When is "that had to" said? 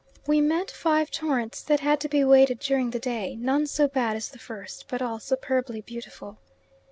1.61-2.09